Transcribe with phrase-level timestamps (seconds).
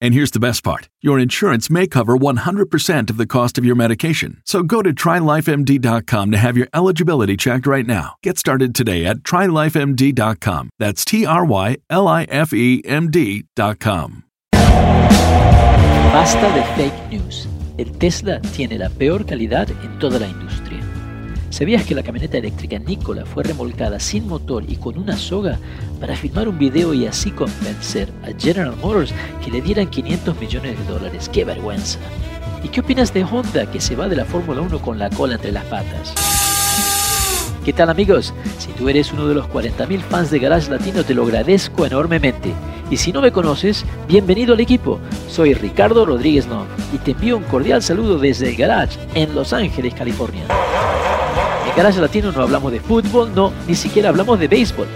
[0.00, 3.74] And here's the best part your insurance may cover 100% of the cost of your
[3.74, 4.42] medication.
[4.44, 8.14] So go to trylifemd.com to have your eligibility checked right now.
[8.22, 10.70] Get started today at trylifemd.com.
[10.78, 14.24] That's T R Y L I F E M D.com.
[16.12, 17.46] Basta de fake news.
[17.76, 20.67] El Tesla tiene la peor calidad en toda la industria.
[21.50, 25.58] ¿Sabías que la camioneta eléctrica Nikola fue remolcada sin motor y con una soga
[25.98, 30.78] para filmar un video y así convencer a General Motors que le dieran 500 millones
[30.78, 31.28] de dólares?
[31.32, 31.98] ¡Qué vergüenza!
[32.62, 35.36] ¿Y qué opinas de Honda que se va de la Fórmula 1 con la cola
[35.36, 36.14] entre las patas?
[37.64, 38.34] ¿Qué tal amigos?
[38.58, 42.52] Si tú eres uno de los 40.000 fans de Garage Latino te lo agradezco enormemente.
[42.90, 44.98] Y si no me conoces, bienvenido al equipo.
[45.28, 49.94] Soy Ricardo Rodríguez No y te envío un cordial saludo desde Garage en Los Ángeles,
[49.94, 50.44] California.
[51.68, 54.88] En Garage Latino no hablamos de fútbol, no, ni siquiera hablamos de béisbol.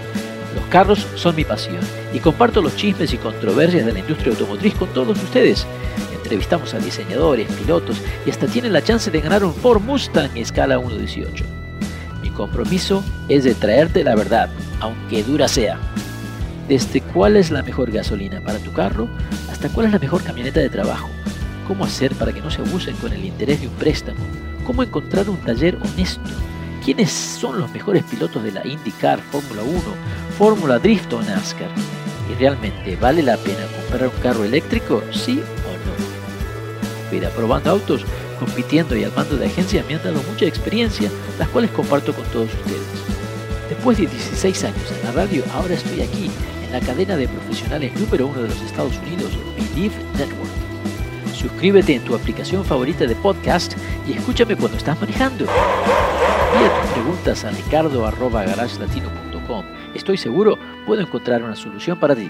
[0.55, 1.79] Los carros son mi pasión
[2.13, 5.67] y comparto los chismes y controversias de la industria automotriz con todos ustedes.
[6.13, 10.79] Entrevistamos a diseñadores, pilotos y hasta tienen la chance de ganar un Ford Mustang escala
[10.79, 11.43] 1.18.
[12.23, 14.49] Mi compromiso es de traerte la verdad,
[14.79, 15.77] aunque dura sea.
[16.67, 19.07] Desde cuál es la mejor gasolina para tu carro
[19.51, 21.07] hasta cuál es la mejor camioneta de trabajo.
[21.67, 24.19] Cómo hacer para que no se abusen con el interés de un préstamo.
[24.65, 26.29] Cómo encontrar un taller honesto
[26.83, 29.81] quiénes son los mejores pilotos de la IndyCar, Fórmula 1,
[30.37, 31.69] Fórmula Drift o NASCAR.
[32.29, 35.01] ¿Y realmente vale la pena comprar un carro eléctrico?
[35.11, 37.11] ¿Sí o no?
[37.11, 38.05] Mira, probando autos,
[38.39, 42.25] compitiendo y al mando de agencia me han dado mucha experiencia, las cuales comparto con
[42.25, 42.81] todos ustedes.
[43.69, 46.29] Después de 16 años en la radio, ahora estoy aquí,
[46.65, 50.51] en la cadena de profesionales número uno de los Estados Unidos, Believe Network.
[51.33, 53.73] Suscríbete en tu aplicación favorita de podcast
[54.07, 55.45] y escúchame cuando estás manejando.
[56.93, 59.65] Preguntas a ricardo.garagelatino.com.
[59.95, 62.29] Estoy seguro puedo encontrar una solución para ti.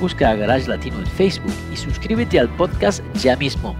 [0.00, 3.74] Busca a Garage Latino en Facebook y suscríbete al podcast ya mismo.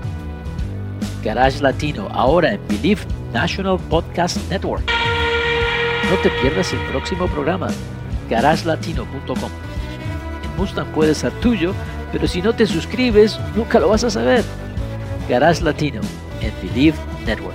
[1.22, 3.02] Garage Latino, ahora en Believe
[3.32, 4.90] National Podcast Network.
[6.10, 7.68] No te pierdas el próximo programa,
[8.28, 9.50] garagelatino.com.
[10.42, 11.72] El Mustang puede ser tuyo,
[12.10, 14.42] pero si no te suscribes, nunca lo vas a saber.
[15.28, 16.00] Garage Latino
[16.40, 17.54] en Believe Network.